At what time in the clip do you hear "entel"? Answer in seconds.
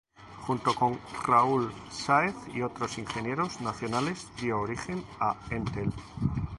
5.51-5.93